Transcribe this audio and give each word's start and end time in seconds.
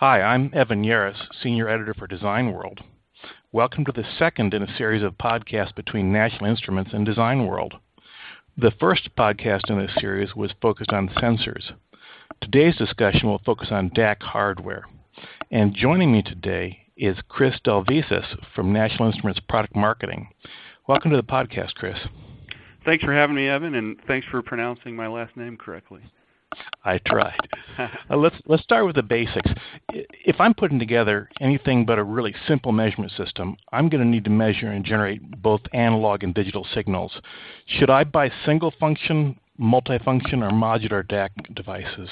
Hi, 0.00 0.22
I'm 0.22 0.50
Evan 0.54 0.82
Yares, 0.82 1.26
Senior 1.42 1.68
Editor 1.68 1.92
for 1.92 2.06
Design 2.06 2.52
World. 2.52 2.80
Welcome 3.52 3.84
to 3.84 3.92
the 3.92 4.06
second 4.18 4.54
in 4.54 4.62
a 4.62 4.76
series 4.78 5.02
of 5.02 5.18
podcasts 5.18 5.74
between 5.74 6.10
National 6.10 6.48
Instruments 6.48 6.92
and 6.94 7.04
Design 7.04 7.46
World. 7.46 7.74
The 8.56 8.72
first 8.80 9.14
podcast 9.14 9.68
in 9.68 9.78
this 9.78 9.94
series 9.98 10.34
was 10.34 10.54
focused 10.62 10.90
on 10.90 11.10
sensors. 11.10 11.72
Today's 12.40 12.78
discussion 12.78 13.28
will 13.28 13.42
focus 13.44 13.68
on 13.70 13.90
DAQ 13.90 14.22
hardware. 14.22 14.86
And 15.50 15.74
joining 15.74 16.10
me 16.10 16.22
today 16.22 16.78
is 16.96 17.18
Chris 17.28 17.56
Delvisis 17.62 18.24
from 18.54 18.72
National 18.72 19.08
Instruments 19.10 19.42
Product 19.50 19.76
Marketing. 19.76 20.30
Welcome 20.88 21.10
to 21.10 21.18
the 21.18 21.22
podcast, 21.22 21.74
Chris. 21.74 21.98
Thanks 22.86 23.04
for 23.04 23.12
having 23.12 23.36
me, 23.36 23.48
Evan, 23.48 23.74
and 23.74 23.98
thanks 24.06 24.26
for 24.30 24.40
pronouncing 24.40 24.96
my 24.96 25.08
last 25.08 25.36
name 25.36 25.58
correctly. 25.58 26.00
I 26.84 26.98
tried. 26.98 27.48
uh, 27.78 28.16
let's 28.16 28.36
let's 28.46 28.62
start 28.62 28.86
with 28.86 28.96
the 28.96 29.02
basics. 29.02 29.50
If 29.90 30.40
I'm 30.40 30.54
putting 30.54 30.78
together 30.78 31.28
anything 31.40 31.84
but 31.84 31.98
a 31.98 32.04
really 32.04 32.34
simple 32.48 32.72
measurement 32.72 33.12
system, 33.12 33.56
I'm 33.72 33.88
going 33.88 34.02
to 34.02 34.08
need 34.08 34.24
to 34.24 34.30
measure 34.30 34.68
and 34.68 34.84
generate 34.84 35.42
both 35.42 35.60
analog 35.72 36.22
and 36.24 36.34
digital 36.34 36.66
signals. 36.74 37.20
Should 37.66 37.90
I 37.90 38.04
buy 38.04 38.30
single 38.44 38.72
function, 38.80 39.38
multifunction, 39.60 40.42
or 40.42 40.50
modular 40.50 41.04
DAQ 41.06 41.54
devices? 41.54 42.08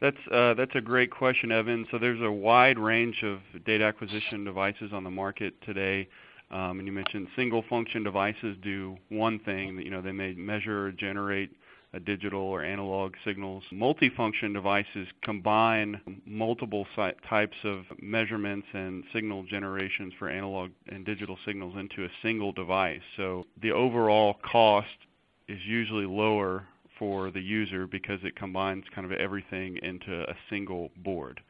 That's 0.00 0.16
uh, 0.32 0.54
that's 0.54 0.74
a 0.74 0.80
great 0.80 1.10
question, 1.10 1.52
Evan. 1.52 1.86
So 1.90 1.98
there's 1.98 2.20
a 2.20 2.32
wide 2.32 2.78
range 2.78 3.22
of 3.22 3.38
data 3.64 3.84
acquisition 3.84 4.44
devices 4.44 4.92
on 4.92 5.04
the 5.04 5.10
market 5.10 5.54
today. 5.62 6.08
Um, 6.50 6.80
and 6.80 6.86
you 6.86 6.92
mentioned 6.92 7.28
single 7.34 7.64
function 7.70 8.02
devices 8.02 8.56
do 8.62 8.96
one 9.08 9.38
thing. 9.38 9.80
You 9.80 9.90
know, 9.90 10.02
they 10.02 10.12
may 10.12 10.34
measure 10.34 10.92
generate 10.92 11.50
digital 12.00 12.40
or 12.40 12.64
analog 12.64 13.14
signals. 13.24 13.62
Multifunction 13.72 14.54
devices 14.54 15.08
combine 15.22 16.00
multiple 16.24 16.86
types 16.96 17.56
of 17.64 17.84
measurements 18.00 18.66
and 18.72 19.04
signal 19.12 19.44
generations 19.44 20.12
for 20.18 20.28
analog 20.28 20.70
and 20.88 21.04
digital 21.04 21.36
signals 21.44 21.74
into 21.76 22.04
a 22.04 22.08
single 22.22 22.52
device. 22.52 23.02
So 23.16 23.46
the 23.60 23.72
overall 23.72 24.36
cost 24.42 24.88
is 25.48 25.58
usually 25.66 26.06
lower 26.06 26.66
for 26.98 27.30
the 27.30 27.40
user 27.40 27.86
because 27.86 28.20
it 28.22 28.36
combines 28.36 28.84
kind 28.94 29.04
of 29.04 29.12
everything 29.18 29.78
into 29.82 30.22
a 30.22 30.34
single 30.48 30.90
board. 30.96 31.40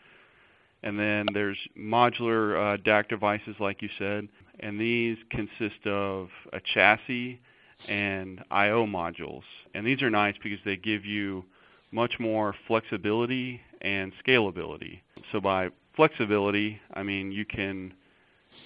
And 0.83 0.99
then 0.99 1.27
there's 1.33 1.59
modular 1.79 2.75
uh, 2.75 2.77
DAQ 2.79 3.09
devices, 3.09 3.55
like 3.61 3.83
you 3.83 3.89
said, 3.99 4.29
and 4.61 4.81
these 4.81 5.17
consist 5.31 5.87
of 5.87 6.29
a 6.53 6.61
chassis 6.75 7.41
and 7.89 8.43
I/O 8.51 8.87
modules. 8.87 9.43
And 9.75 9.87
these 9.87 10.03
are 10.03 10.11
nice 10.11 10.35
because 10.43 10.59
they 10.65 10.77
give 10.77 11.05
you 11.05 11.45
much 11.91 12.19
more 12.19 12.55
flexibility 12.67 13.61
and 13.81 14.13
scalability. 14.25 15.01
So 15.31 15.41
by 15.41 15.71
flexibility, 15.95 16.81
I 16.95 17.03
mean 17.03 17.33
you 17.33 17.45
can 17.45 17.95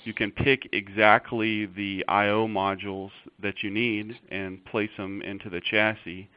you 0.04 0.14
can 0.14 0.30
pick 0.30 0.68
exactly 0.72 1.66
the 1.66 2.04
I/O 2.06 2.46
modules 2.46 3.10
that 3.40 3.62
you 3.62 3.70
need 3.70 4.16
and 4.30 4.64
place 4.66 4.90
them 4.96 5.22
into 5.22 5.50
the 5.50 5.60
chassis, 5.60 6.28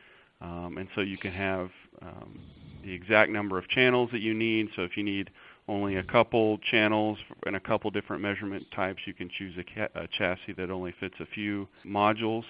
um, 0.42 0.78
and 0.78 0.88
so 0.96 1.02
you 1.02 1.18
can 1.18 1.32
have 1.32 1.70
um, 2.02 2.40
the 2.84 2.92
exact 2.92 3.32
number 3.32 3.58
of 3.58 3.68
channels 3.68 4.10
that 4.12 4.22
you 4.22 4.34
need. 4.34 4.70
So 4.76 4.84
if 4.84 4.98
you 4.98 5.04
need 5.04 5.30
only 5.68 5.98
a 5.98 6.04
couple 6.04 6.58
channels 6.72 7.20
and 7.46 7.56
a 7.56 7.60
couple 7.60 7.92
different 7.92 8.24
measurement 8.24 8.66
types, 8.76 9.02
you 9.06 9.14
can 9.14 9.30
choose 9.30 9.54
a, 9.58 9.64
ca- 9.64 10.00
a 10.02 10.08
chassis 10.08 10.54
that 10.58 10.72
only 10.72 10.94
fits 11.00 11.16
a 11.20 11.26
few 11.28 11.68
modules 11.86 12.46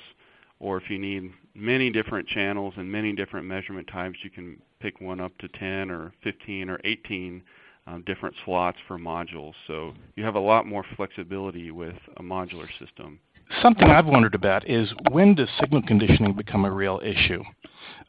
or 0.60 0.78
if 0.78 0.90
you 0.90 1.00
need 1.00 1.32
many 1.56 1.90
different 1.90 2.28
channels 2.28 2.74
and 2.78 2.92
many 2.92 3.14
different 3.14 3.46
measurement 3.46 3.88
types, 3.88 4.18
you 4.24 4.30
can 4.30 4.58
pick 4.80 5.00
one 5.02 5.20
up 5.20 5.38
to 5.40 5.48
10 5.48 5.90
or 5.90 6.14
15 6.24 6.70
or 6.70 6.80
18 6.84 7.42
um, 7.88 8.04
different 8.06 8.36
slots 8.46 8.78
for 8.88 8.98
modules. 8.98 9.54
So 9.68 9.94
you 10.16 10.24
have 10.24 10.36
a 10.36 10.40
lot 10.40 10.66
more 10.68 10.86
flexibility 10.96 11.72
with 11.72 11.96
a 12.18 12.24
modular 12.24 12.68
system. 12.80 13.20
Something 13.64 13.90
I've 13.90 14.06
wondered 14.06 14.36
about 14.36 14.70
is 14.70 14.94
when 15.10 15.34
does 15.34 15.50
signal 15.60 15.81
conditioning 15.81 16.34
become 16.34 16.66
a 16.66 16.72
real 16.72 17.02
issue? 17.03 17.44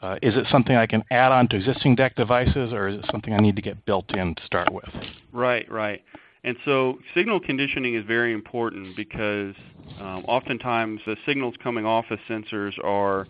Uh, 0.03 0.17
is 0.23 0.37
it 0.37 0.47
something 0.51 0.77
I 0.77 0.87
can 0.87 1.03
add 1.11 1.33
on 1.33 1.49
to 1.49 1.57
existing 1.57 1.97
DAQ 1.97 2.15
devices, 2.17 2.73
or 2.73 2.89
is 2.89 2.97
it 2.97 3.07
something 3.11 3.33
I 3.33 3.39
need 3.39 3.57
to 3.57 3.63
get 3.63 3.85
built 3.87 4.11
in 4.11 4.35
to 4.35 4.43
start 4.45 4.71
with? 4.71 4.89
Right, 5.33 5.71
right. 5.71 6.03
And 6.45 6.57
so 6.65 6.99
signal 7.15 7.41
conditioning 7.41 7.95
is 7.95 8.05
very 8.05 8.33
important 8.33 8.97
because 8.97 9.55
um, 9.99 10.25
oftentimes 10.27 11.01
the 11.07 11.17
signals 11.27 11.55
coming 11.63 11.85
off 11.85 12.07
of 12.11 12.19
sensors 12.29 12.73
are 12.85 13.27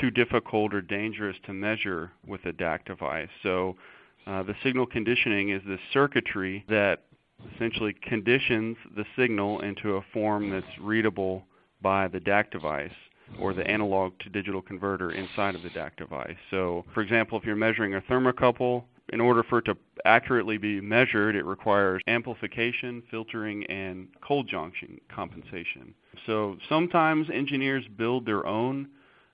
too 0.00 0.10
difficult 0.10 0.74
or 0.74 0.80
dangerous 0.80 1.36
to 1.46 1.52
measure 1.52 2.12
with 2.26 2.44
a 2.46 2.52
DAQ 2.52 2.84
device. 2.84 3.28
So 3.42 3.76
uh, 4.26 4.42
the 4.42 4.54
signal 4.62 4.86
conditioning 4.86 5.50
is 5.50 5.62
the 5.66 5.78
circuitry 5.92 6.64
that 6.68 7.02
essentially 7.54 7.94
conditions 8.02 8.76
the 8.96 9.04
signal 9.16 9.60
into 9.60 9.96
a 9.96 10.02
form 10.12 10.50
that's 10.50 10.66
readable 10.80 11.44
by 11.82 12.08
the 12.08 12.18
DAQ 12.18 12.50
device 12.50 12.90
or 13.40 13.52
the 13.52 13.66
analog 13.66 14.12
to 14.20 14.30
digital 14.30 14.62
converter 14.62 15.10
inside 15.10 15.54
of 15.54 15.62
the 15.62 15.70
DAQ 15.70 15.96
device. 15.96 16.36
So, 16.50 16.84
for 16.94 17.02
example, 17.02 17.38
if 17.38 17.44
you're 17.44 17.56
measuring 17.56 17.94
a 17.94 18.00
thermocouple, 18.02 18.84
in 19.10 19.20
order 19.20 19.42
for 19.42 19.58
it 19.58 19.64
to 19.66 19.76
accurately 20.04 20.58
be 20.58 20.80
measured, 20.80 21.36
it 21.36 21.44
requires 21.44 22.02
amplification, 22.06 23.02
filtering, 23.10 23.64
and 23.66 24.08
cold 24.20 24.48
junction 24.48 25.00
compensation. 25.14 25.94
So 26.26 26.56
sometimes 26.68 27.28
engineers 27.32 27.84
build 27.96 28.26
their 28.26 28.46
own 28.46 28.88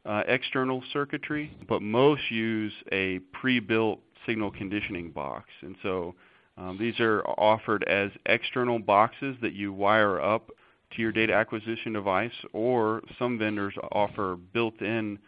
uh, 0.04 0.22
external 0.26 0.82
circuitry, 0.92 1.56
but 1.68 1.80
most 1.80 2.30
use 2.30 2.72
a 2.90 3.20
pre-built 3.32 4.00
signal 4.26 4.50
conditioning 4.50 5.10
box. 5.10 5.48
And 5.62 5.76
so 5.82 6.14
um, 6.58 6.76
these 6.78 6.98
are 7.00 7.22
offered 7.22 7.84
as 7.84 8.10
external 8.26 8.78
boxes 8.78 9.36
that 9.42 9.52
you 9.54 9.72
wire 9.72 10.20
up 10.20 10.50
to 10.94 11.00
your 11.00 11.12
data 11.12 11.32
acquisition 11.32 11.94
device, 11.94 12.32
or 12.52 13.00
some 13.18 13.38
vendors 13.38 13.74
offer 13.92 14.36
built-in 14.52 15.18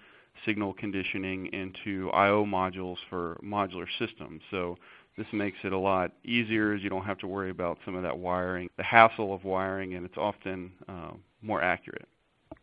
signal 0.44 0.74
conditioning 0.74 1.46
into 1.52 2.10
I/O 2.10 2.44
modules 2.44 2.96
for 3.08 3.40
modular 3.42 3.86
systems. 3.98 4.42
So 4.50 4.76
this 5.16 5.26
makes 5.32 5.58
it 5.64 5.72
a 5.72 5.78
lot 5.78 6.12
easier 6.24 6.72
as 6.72 6.82
you 6.82 6.90
don't 6.90 7.04
have 7.04 7.18
to 7.18 7.26
worry 7.26 7.50
about 7.50 7.78
some 7.84 7.94
of 7.94 8.02
that 8.02 8.18
wiring, 8.18 8.68
the 8.76 8.82
hassle 8.82 9.32
of 9.32 9.44
wiring, 9.44 9.94
and 9.94 10.04
it's 10.04 10.16
often 10.16 10.72
uh, 10.88 11.12
more 11.42 11.62
accurate. 11.62 12.08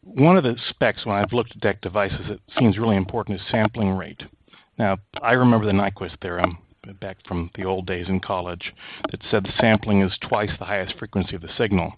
One 0.04 0.38
of 0.38 0.44
the 0.44 0.56
specs 0.70 1.06
when 1.06 1.16
I've 1.16 1.34
looked 1.34 1.56
at 1.56 1.62
DAQ 1.62 1.82
devices 1.82 2.28
that 2.28 2.40
seems 2.58 2.78
really 2.78 2.96
important 2.96 3.40
is 3.40 3.48
sampling 3.50 3.92
rate. 3.92 4.24
Now, 4.78 4.98
I 5.22 5.34
remember 5.34 5.66
the 5.66 5.74
Nyquist 5.74 6.20
theorem 6.22 6.58
back 7.00 7.18
from 7.28 7.52
the 7.56 7.64
old 7.64 7.86
days 7.86 8.08
in 8.10 8.20
college 8.20 8.74
that 9.12 9.22
said 9.30 9.44
the 9.44 9.54
sampling 9.60 10.02
is 10.02 10.18
twice 10.22 10.50
the 10.58 10.66
highest 10.66 10.98
frequency 10.98 11.36
of 11.36 11.42
the 11.42 11.56
signal. 11.58 11.94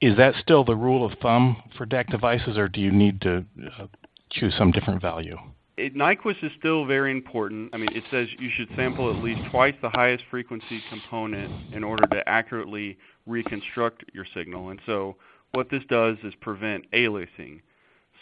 Is 0.00 0.16
that 0.18 0.34
still 0.40 0.64
the 0.64 0.76
rule 0.76 1.04
of 1.04 1.18
thumb 1.18 1.56
for 1.76 1.86
DAQ 1.86 2.10
devices, 2.10 2.58
or 2.58 2.68
do 2.68 2.80
you 2.80 2.92
need 2.92 3.20
to 3.22 3.44
uh, 3.78 3.86
choose 4.30 4.54
some 4.56 4.70
different 4.70 5.00
value? 5.00 5.36
It, 5.76 5.94
Nyquist 5.94 6.44
is 6.44 6.52
still 6.58 6.84
very 6.84 7.10
important. 7.10 7.70
I 7.72 7.78
mean, 7.78 7.94
it 7.94 8.04
says 8.10 8.28
you 8.38 8.50
should 8.54 8.68
sample 8.76 9.10
at 9.16 9.22
least 9.22 9.40
twice 9.50 9.74
the 9.80 9.88
highest 9.90 10.24
frequency 10.30 10.82
component 10.90 11.74
in 11.74 11.82
order 11.82 12.06
to 12.08 12.28
accurately 12.28 12.98
reconstruct 13.26 14.04
your 14.12 14.26
signal. 14.34 14.70
And 14.70 14.80
so, 14.84 15.16
what 15.52 15.70
this 15.70 15.82
does 15.88 16.16
is 16.22 16.34
prevent 16.40 16.90
aliasing. 16.92 17.60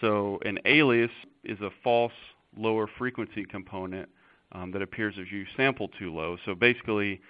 So, 0.01 0.39
an 0.45 0.59
alias 0.65 1.11
is 1.45 1.61
a 1.61 1.71
false 1.83 2.13
lower 2.57 2.89
frequency 2.99 3.45
component 3.45 4.09
um, 4.53 4.71
that 4.71 4.83
appears 4.83 5.15
if 5.19 5.33
you 5.33 5.45
sample 5.57 5.89
too 5.99 6.15
low. 6.15 6.37
So, 6.47 6.55
basically, 6.55 7.21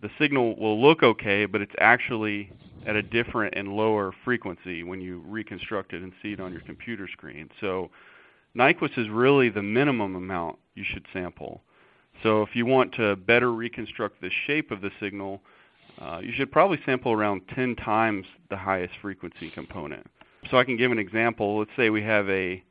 the 0.00 0.10
signal 0.18 0.56
will 0.56 0.80
look 0.80 1.02
okay, 1.02 1.46
but 1.46 1.60
it's 1.60 1.74
actually 1.78 2.52
at 2.86 2.96
a 2.96 3.02
different 3.02 3.54
and 3.56 3.68
lower 3.68 4.12
frequency 4.24 4.82
when 4.82 5.00
you 5.00 5.22
reconstruct 5.26 5.92
it 5.92 6.02
and 6.02 6.12
see 6.22 6.32
it 6.32 6.40
on 6.40 6.52
your 6.52 6.60
computer 6.62 7.08
screen. 7.08 7.50
So 7.60 7.90
Nyquist 8.56 8.98
is 8.98 9.08
really 9.08 9.50
the 9.50 9.62
minimum 9.62 10.16
amount 10.16 10.58
you 10.74 10.84
should 10.84 11.06
sample. 11.12 11.62
So 12.22 12.42
if 12.42 12.56
you 12.56 12.66
want 12.66 12.94
to 12.94 13.16
better 13.16 13.52
reconstruct 13.52 14.20
the 14.20 14.30
shape 14.46 14.70
of 14.70 14.80
the 14.80 14.90
signal, 15.00 15.42
uh, 16.00 16.20
you 16.22 16.32
should 16.32 16.50
probably 16.50 16.78
sample 16.84 17.12
around 17.12 17.42
10 17.54 17.76
times 17.76 18.26
the 18.50 18.56
highest 18.56 18.94
frequency 19.00 19.50
component. 19.50 20.06
So 20.50 20.58
I 20.58 20.64
can 20.64 20.76
give 20.76 20.92
an 20.92 20.98
example. 20.98 21.58
Let's 21.58 21.70
say 21.76 21.90
we 21.90 22.02
have 22.02 22.28
a, 22.28 22.62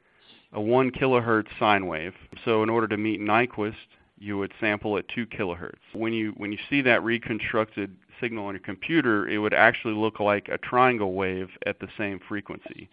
a 0.53 0.61
1 0.61 0.91
kilohertz 0.91 1.47
sine 1.59 1.87
wave. 1.87 2.13
So 2.43 2.63
in 2.63 2.69
order 2.69 2.87
to 2.87 2.97
meet 2.97 3.21
Nyquist, 3.21 3.75
you 4.17 4.37
would 4.37 4.53
sample 4.59 4.97
at 4.97 5.07
2 5.09 5.27
kilohertz. 5.27 5.77
When 5.93 6.11
you, 6.11 6.33
when 6.37 6.51
you 6.51 6.57
see 6.69 6.81
that 6.81 7.03
reconstructed 7.03 7.95
signal 8.19 8.45
on 8.45 8.55
your 8.55 8.61
computer, 8.61 9.27
it 9.27 9.37
would 9.37 9.53
actually 9.53 9.93
look 9.93 10.19
like 10.19 10.49
a 10.49 10.57
triangle 10.57 11.13
wave 11.13 11.49
at 11.65 11.79
the 11.79 11.87
same 11.97 12.19
frequency 12.27 12.89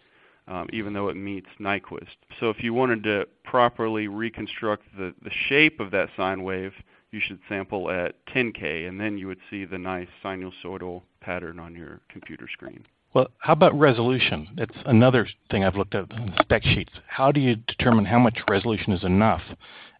um, 0.47 0.67
even 0.73 0.93
though 0.93 1.09
it 1.09 1.15
meets 1.15 1.47
Nyquist. 1.59 2.15
So 2.39 2.49
if 2.49 2.63
you 2.63 2.73
wanted 2.73 3.03
to 3.03 3.27
properly 3.43 4.07
reconstruct 4.07 4.83
the, 4.97 5.13
the 5.23 5.31
shape 5.47 5.79
of 5.79 5.91
that 5.91 6.09
sine 6.15 6.43
wave, 6.43 6.73
you 7.11 7.19
should 7.19 7.39
sample 7.47 7.89
at 7.89 8.25
10K, 8.27 8.87
and 8.87 8.99
then 8.99 9.17
you 9.17 9.27
would 9.27 9.39
see 9.49 9.65
the 9.65 9.77
nice 9.77 10.07
sinusoidal 10.23 11.03
pattern 11.21 11.59
on 11.59 11.75
your 11.75 12.01
computer 12.09 12.47
screen. 12.51 12.85
Well, 13.13 13.27
how 13.37 13.53
about 13.53 13.77
resolution? 13.79 14.49
That's 14.57 14.75
another 14.85 15.27
thing 15.49 15.63
I've 15.63 15.77
looked 15.77 15.95
at 15.95 16.11
in 16.11 16.33
spec 16.41 16.63
sheets. 16.63 16.91
How 17.07 17.31
do 17.31 17.39
you 17.39 17.55
determine 17.55 18.03
how 18.03 18.19
much 18.19 18.39
resolution 18.49 18.91
is 18.91 19.03
enough? 19.03 19.41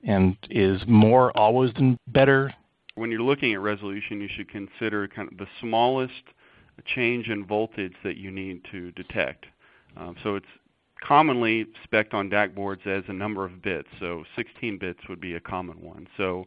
And 0.03 0.35
is 0.49 0.81
more 0.85 1.35
always 1.35 1.73
than 1.73 1.97
better 2.07 2.53
when 2.95 3.11
you're 3.11 3.21
looking 3.21 3.53
at 3.53 3.59
resolution, 3.59 4.21
you 4.21 4.29
should 4.33 4.49
consider 4.49 5.07
kind 5.07 5.29
of 5.31 5.37
the 5.37 5.47
smallest 5.59 6.23
change 6.85 7.27
in 7.27 7.45
voltage 7.45 7.93
that 8.03 8.17
you 8.17 8.31
need 8.31 8.61
to 8.71 8.91
detect. 8.93 9.45
Um, 9.97 10.15
so 10.23 10.35
it's 10.35 10.45
commonly 11.01 11.67
spec'd 11.83 12.13
on 12.13 12.29
DAQ 12.29 12.55
boards 12.55 12.81
as 12.85 13.03
a 13.07 13.13
number 13.13 13.45
of 13.45 13.61
bits. 13.61 13.87
So 13.99 14.23
16 14.35 14.77
bits 14.77 14.99
would 15.07 15.21
be 15.21 15.35
a 15.35 15.39
common 15.39 15.81
one. 15.81 16.07
So 16.17 16.45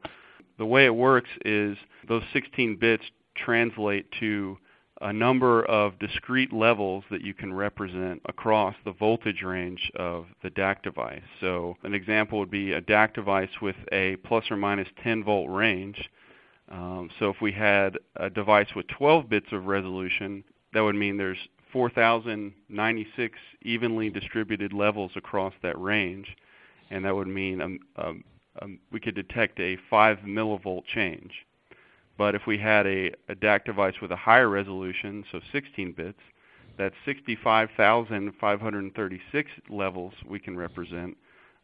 the 0.59 0.67
way 0.67 0.87
it 0.87 0.95
works 0.95 1.31
is 1.45 1.77
those 2.09 2.23
16 2.33 2.77
bits 2.77 3.05
translate 3.37 4.07
to 4.21 4.59
a 5.01 5.13
number 5.13 5.65
of 5.67 5.97
discrete 6.01 6.53
levels 6.53 7.05
that 7.11 7.23
you 7.23 7.33
can 7.33 7.55
represent 7.55 8.21
across 8.27 8.75
the 8.85 8.93
voltage 8.93 9.43
range 9.43 9.93
of 9.95 10.27
the 10.43 10.51
DAQ 10.51 10.83
device. 10.83 11.23
So 11.41 11.77
an 11.85 11.95
example 11.95 12.41
would 12.41 12.51
be 12.51 12.73
a 12.73 12.81
DAQ 12.81 13.15
device 13.15 13.51
with 13.63 13.77
a 13.93 14.17
plus 14.25 14.45
or 14.51 14.57
minus 14.57 14.89
10 15.03 15.23
volt 15.23 15.49
range. 15.51 16.11
Um, 16.71 17.11
so 17.19 17.31
if 17.31 17.41
we 17.41 17.53
had 17.53 17.97
a 18.17 18.29
device 18.29 18.69
with 18.75 18.87
12 18.89 19.29
bits 19.29 19.47
of 19.53 19.67
resolution, 19.67 20.43
that 20.75 20.81
would 20.81 20.97
mean 20.97 21.17
there's 21.17 21.39
4,096 21.79 23.39
evenly 23.63 24.11
distributed 24.11 24.73
levels 24.73 25.13
across 25.15 25.55
that 25.63 25.81
range, 25.81 26.37
and 26.91 27.05
that 27.05 27.15
would 27.15 27.29
mean 27.29 27.61
um, 27.61 27.79
um, 27.95 28.25
um, 28.61 28.81
we 28.91 28.99
could 28.99 29.15
detect 29.15 29.61
a 29.61 29.79
5 29.89 30.19
millivolt 30.27 30.83
change. 30.93 31.31
But 32.17 32.35
if 32.35 32.49
we 32.49 32.59
had 32.59 32.85
a, 32.89 33.13
a 33.29 33.37
DAQ 33.37 33.65
device 33.65 33.95
with 34.03 34.11
a 34.11 34.17
higher 34.17 34.49
resolution, 34.49 35.25
so 35.31 35.39
16 35.53 35.93
bits, 35.93 36.19
that's 36.77 36.97
65,536 37.05 39.51
levels 39.71 40.15
we 40.29 40.41
can 40.41 40.57
represent. 40.57 41.17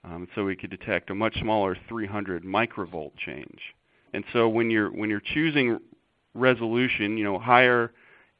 Um, 0.04 0.28
so 0.36 0.44
we 0.44 0.54
could 0.54 0.70
detect 0.70 1.10
a 1.10 1.14
much 1.16 1.40
smaller 1.40 1.76
300 1.88 2.44
microvolt 2.44 3.16
change. 3.16 3.74
And 4.12 4.22
so 4.32 4.48
when 4.48 4.70
you're 4.70 4.92
when 4.92 5.10
you're 5.10 5.18
choosing 5.18 5.80
resolution, 6.34 7.18
you 7.18 7.24
know, 7.24 7.40
higher 7.40 7.90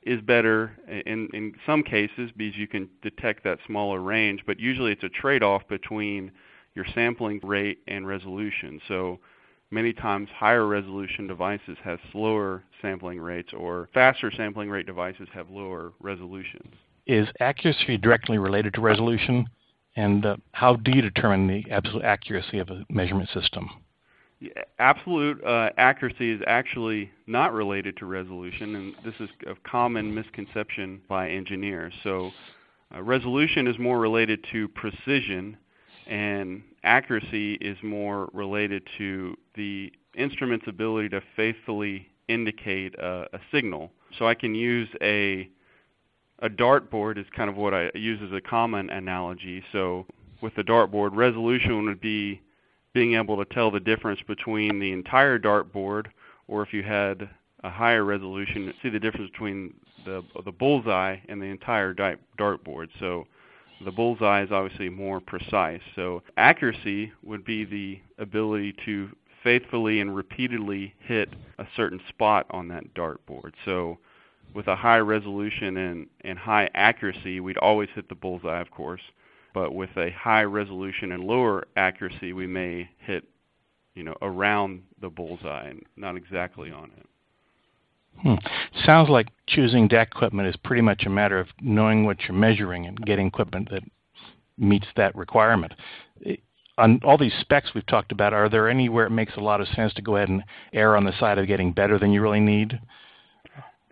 is 0.05 0.21
better 0.21 0.73
in 1.07 1.29
in 1.33 1.55
some 1.67 1.83
cases 1.83 2.31
because 2.37 2.57
you 2.57 2.69
can 2.69 2.89
detect 3.03 3.45
that 3.45 3.59
smaller 3.67 4.01
range, 4.01 4.43
but 4.47 4.61
usually 4.61 4.93
it's 4.93 5.05
a 5.05 5.09
trade-off 5.09 5.67
between 5.69 6.31
your 6.75 6.85
sampling 6.95 7.41
rate 7.43 7.79
and 7.87 8.07
resolution. 8.07 8.81
So 8.89 9.21
many 9.71 9.93
times 9.93 10.29
higher 10.35 10.67
resolution 10.67 11.27
devices 11.27 11.77
have 11.83 11.99
slower 12.13 12.65
sampling 12.83 13.21
rates 13.21 13.53
or 13.53 13.89
faster 13.95 14.31
sampling 14.37 14.71
rate 14.71 14.87
devices 14.87 15.29
have 15.33 15.51
lower 15.51 15.93
resolutions. 16.01 16.75
Is 17.07 17.29
accuracy 17.41 17.99
directly 17.99 18.39
related 18.39 18.75
to 18.75 18.81
resolution? 18.81 19.47
And 19.97 20.27
uh, 20.27 20.37
how 20.53 20.77
do 20.77 20.91
you 20.91 21.03
determine 21.03 21.47
the 21.47 21.71
absolute 21.71 22.05
accuracy 22.05 22.59
of 22.59 22.69
a 22.71 22.85
measurement 22.91 23.29
system? 23.33 23.71
Absolute 24.79 25.43
uh, 25.45 25.71
accuracy 25.77 26.31
is 26.33 26.41
actually 26.47 27.11
not 27.27 27.53
related 27.53 27.97
to 27.99 28.07
resolution, 28.07 28.77
and 28.77 28.95
this 29.05 29.15
is 29.21 29.29
a 29.47 29.55
common 29.69 30.15
misconception 30.15 31.01
by 31.09 31.29
engineers. 31.31 31.93
So, 32.03 32.31
uh, 32.95 33.03
resolution 33.03 33.67
is 33.67 33.79
more 33.79 33.99
related 33.99 34.45
to 34.53 34.69
precision, 34.69 35.57
and 36.07 36.63
accuracy 36.83 37.55
is 37.55 37.77
more 37.83 38.29
related 38.33 38.83
to 38.99 39.37
the 39.55 39.93
instrument's 40.17 40.67
ability 40.69 41.09
to 41.11 41.21
faithfully 41.37 42.09
indicate 42.29 42.95
a, 42.99 43.27
a 43.33 43.41
signal. 43.53 43.91
So 44.19 44.27
I 44.27 44.35
can 44.35 44.55
use 44.55 44.89
a 45.03 45.49
a 46.41 46.49
dartboard 46.49 47.17
is 47.17 47.27
kind 47.35 47.49
of 47.49 47.57
what 47.57 47.73
I 47.73 47.91
use 47.95 48.21
as 48.23 48.33
a 48.33 48.41
common 48.41 48.91
analogy. 48.91 49.63
So 49.73 50.05
with 50.41 50.55
the 50.57 50.63
dartboard, 50.63 51.11
resolution 51.13 51.85
would 51.85 52.01
be 52.01 52.41
being 52.95 53.15
able 53.15 53.37
to 53.37 53.55
tell 53.55 53.71
the 53.71 53.81
difference 53.81 54.21
between 54.27 54.79
the 54.79 54.93
entire 54.93 55.39
dartboard, 55.39 56.07
or 56.49 56.63
if 56.63 56.73
you 56.73 56.83
had 56.83 57.29
a 57.63 57.71
higher 57.71 58.05
resolution, 58.05 58.73
see 58.83 58.89
the 58.89 59.01
difference 59.01 59.31
between 59.31 59.75
the 60.05 60.23
the 60.45 60.53
bullseye 60.53 61.17
and 61.29 61.41
the 61.43 61.47
entire 61.47 61.95
dartboard. 61.95 62.89
So 63.01 63.27
the 63.85 63.91
bullseye 63.91 64.43
is 64.43 64.53
obviously 64.53 64.89
more 64.89 65.21
precise. 65.21 65.81
So 65.97 66.23
accuracy 66.37 67.13
would 67.23 67.45
be 67.45 67.65
the 67.65 68.01
ability 68.19 68.75
to 68.85 69.11
faithfully 69.43 70.01
and 70.01 70.15
repeatedly 70.15 70.95
hit 71.01 71.29
a 71.59 71.67
certain 71.77 72.01
spot 72.09 72.47
on 72.51 72.69
that 72.69 72.95
dartboard. 72.95 73.53
So 73.65 73.99
with 74.55 74.69
a 74.69 74.77
high 74.77 74.99
resolution 74.99 75.77
and, 75.77 76.07
and 76.23 76.39
high 76.39 76.71
accuracy, 76.75 77.41
we'd 77.41 77.59
always 77.59 77.89
hit 77.95 78.09
the 78.09 78.15
bullseye, 78.15 78.61
of 78.61 78.71
course. 78.71 79.03
But 79.55 79.75
with 79.75 79.97
a 79.97 80.11
high 80.11 80.43
resolution 80.43 81.13
and 81.13 81.25
lower 81.25 81.69
accuracy, 81.77 82.33
we 82.33 82.47
may 82.47 82.91
hit, 82.99 83.25
you 83.95 84.03
know, 84.03 84.17
around 84.21 84.83
the 85.01 85.09
bullseye 85.09 85.69
and 85.69 85.83
not 85.97 86.17
exactly 86.17 86.73
on 86.73 86.91
it. 86.99 87.07
Hmm. 88.21 88.35
Sounds 88.85 89.09
like 89.09 89.29
choosing 89.47 89.89
DAQ 89.89 90.09
equipment 90.09 90.49
is 90.49 90.57
pretty 90.57 90.83
much 90.83 91.05
a 91.07 91.11
matter 91.11 91.39
of 91.39 91.49
knowing 91.61 92.05
what 92.05 92.23
you're 92.23 92.37
measuring 92.37 92.87
and 92.87 92.99
getting 93.07 93.27
equipment 93.27 93.71
that 93.71 93.83
meets 94.59 94.87
that 94.97 95.15
requirement. 95.15 95.73
On 96.77 97.01
all 97.05 97.17
these 97.17 97.35
specs 97.41 97.73
we've 97.75 97.87
talked 97.87 98.11
about, 98.11 98.33
are 98.33 98.49
there 98.49 98.69
anywhere 98.69 99.07
it 99.07 99.11
makes 99.11 99.35
a 99.37 99.41
lot 99.41 99.61
of 99.61 99.69
sense 99.69 99.95
to 99.95 100.03
go 100.03 100.17
ahead 100.17 100.29
and 100.29 100.43
err 100.73 100.97
on 100.97 101.05
the 101.05 101.17
side 101.19 101.39
of 101.39 101.47
getting 101.47 101.73
better 101.73 101.99
than 101.99 102.11
you 102.13 102.21
really 102.21 102.41
need? 102.41 102.81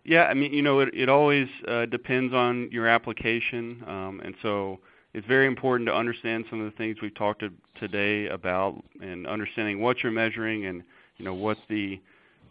Yeah, 0.05 0.25
I 0.25 0.35
mean, 0.35 0.53
you 0.53 0.63
know, 0.63 0.81
it, 0.81 0.89
it 0.93 1.09
always 1.09 1.47
uh, 1.69 1.87
depends 1.87 2.35
on 2.35 2.69
your 2.73 2.89
application, 2.89 3.85
um, 3.87 4.21
and 4.25 4.35
so 4.43 4.81
it's 5.15 5.27
very 5.27 5.47
important 5.47 5.87
to 5.89 5.95
understand 5.95 6.45
some 6.49 6.61
of 6.61 6.71
the 6.71 6.77
things 6.77 6.99
we've 7.03 7.15
talked 7.15 7.41
to 7.41 7.51
today 7.79 8.29
about, 8.29 8.83
and 9.01 9.27
understanding 9.27 9.81
what 9.81 10.03
you're 10.03 10.13
measuring, 10.13 10.67
and 10.67 10.83
you 11.17 11.25
know 11.25 11.35
what 11.35 11.59
the 11.69 12.01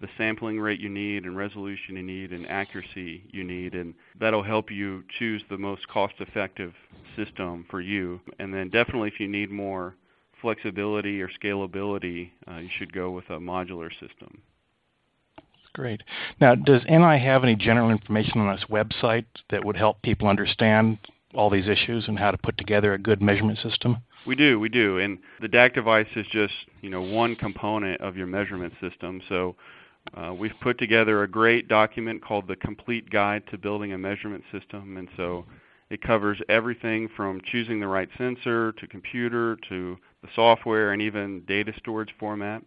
the 0.02 0.10
sampling 0.18 0.60
rate 0.60 0.80
you 0.80 0.90
need 0.90 1.24
and 1.26 1.38
resolution 1.38 1.96
you 1.96 2.04
need 2.04 2.32
and 2.34 2.50
accuracy 2.50 3.24
you 3.30 3.44
need 3.44 3.76
and 3.76 3.94
that'll 4.20 4.44
help 4.44 4.72
you 4.72 5.04
choose 5.20 5.44
the 5.50 5.58
most 5.58 5.88
cost 5.88 6.16
effective 6.20 6.74
system 7.16 7.66
for 7.70 7.80
you. 7.80 8.20
And 8.40 8.54
then 8.54 8.70
definitely 8.70 9.10
if 9.10 9.20
you 9.20 9.28
need 9.28 9.52
more 9.52 9.96
flexibility 10.42 11.22
or 11.22 11.30
scalability 11.30 12.32
uh, 12.50 12.58
you 12.58 12.70
should 12.78 12.92
go 12.92 13.12
with 13.12 13.30
a 13.30 13.38
modular 13.38 13.92
system. 13.92 14.42
Great. 15.74 16.02
Now 16.42 16.56
does 16.56 16.82
ni 16.90 17.20
have 17.20 17.44
any 17.44 17.56
general 17.56 17.92
information 17.92 18.42
on 18.42 18.54
its 18.56 18.66
website 18.66 19.26
that 19.52 19.64
would 19.64 19.78
help 19.78 20.02
people 20.02 20.28
understand 20.28 20.98
all 21.34 21.50
these 21.50 21.68
issues 21.68 22.08
and 22.08 22.20
how 22.20 22.32
to 22.32 22.38
put 22.38 22.58
together 22.58 22.94
a 22.94 22.98
good 22.98 23.22
measurement 23.22 23.60
system 23.60 23.98
we 24.26 24.36
do, 24.36 24.60
we 24.60 24.70
do, 24.70 25.00
and 25.00 25.18
the 25.40 25.48
DAQ 25.48 25.74
device 25.74 26.08
is 26.16 26.28
just 26.32 26.54
you 26.82 26.90
know 26.90 27.02
one 27.02 27.36
component 27.36 28.00
of 28.02 28.16
your 28.16 28.28
measurement 28.28 28.74
system. 28.80 29.22
So 29.28 29.56
uh, 30.16 30.34
we've 30.34 30.54
put 30.62 30.78
together 30.78 31.24
a 31.24 31.28
great 31.28 31.68
document 31.68 32.24
called 32.24 32.48
the 32.48 32.56
Complete 32.56 33.10
Guide 33.10 33.44
to 33.52 33.58
Building 33.58 33.94
a 33.94 33.98
Measurement 33.98 34.44
System, 34.52 34.98
and 34.98 35.08
so 35.18 35.46
it 35.90 36.04
covers 36.04 36.40
everything 36.50 37.10
from 37.16 37.42
choosing 37.52 37.80
the 37.80 37.88
right 37.88 38.10
sensor 38.18 38.74
to 38.74 38.88
computer 38.88 39.58
to 39.70 39.98
the 40.22 40.30
software 40.36 40.94
and 40.94 41.02
even 41.02 41.42
data 41.48 41.74
storage 41.78 42.14
format. 42.20 42.62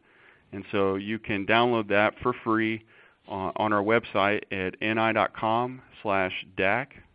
And 0.53 0.65
so 0.73 0.97
you 0.97 1.19
can 1.19 1.47
download 1.47 1.89
that 1.89 2.15
for 2.23 2.33
free 2.45 2.85
uh, 3.29 3.53
on 3.57 3.73
our 3.73 3.83
website 3.83 4.43
at 4.53 4.75
ni.com/daq, 4.81 5.47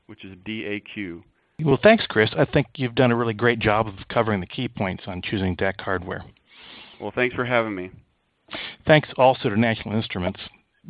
which 0.07 0.25
is 0.25 0.35
D-A-Q. 0.45 1.23
Well, 1.63 1.79
thanks, 1.81 2.05
Chris. 2.07 2.29
I 2.37 2.45
think 2.45 2.67
you've 2.75 2.95
done 2.95 3.11
a 3.11 3.15
really 3.15 3.33
great 3.33 3.59
job 3.59 3.87
of 3.87 3.95
covering 4.07 4.39
the 4.39 4.45
key 4.45 4.67
points 4.67 5.03
on 5.07 5.21
choosing 5.21 5.57
DAQ 5.57 5.81
hardware. 5.81 6.23
Well, 7.01 7.11
thanks 7.13 7.35
for 7.35 7.45
having 7.45 7.75
me. 7.75 7.91
Thanks 8.87 9.09
also 9.17 9.49
to 9.49 9.59
National 9.59 9.95
Instruments. 9.95 10.39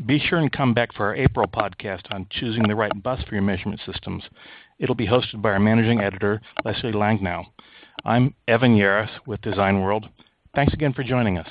Be 0.06 0.20
sure 0.20 0.38
and 0.38 0.52
come 0.52 0.74
back 0.74 0.94
for 0.94 1.08
our 1.08 1.16
April 1.16 1.48
podcast 1.48 2.04
on 2.12 2.28
choosing 2.30 2.68
the 2.68 2.76
right 2.76 2.92
bus 3.04 3.22
for 3.24 3.36
your 3.36 3.44
measurement 3.44 3.82
systems. 3.86 4.24
It'll 4.78 4.96
be 4.96 5.08
hosted 5.08 5.42
by 5.42 5.50
our 5.50 5.60
managing 5.60 6.00
editor, 6.02 6.40
Leslie 6.64 6.94
Langnau. 6.94 7.46
I'm 8.06 8.34
Evan 8.48 8.78
Yares 8.78 9.10
with 9.26 9.42
Design 9.42 9.82
World. 9.82 10.08
Thanks 10.56 10.74
again 10.74 10.94
for 10.94 11.04
joining 11.04 11.38
us. 11.38 11.50